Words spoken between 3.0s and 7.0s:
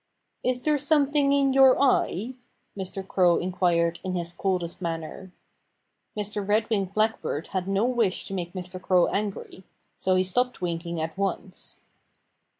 Crow inquired in his coldest manner. Mr. Red winged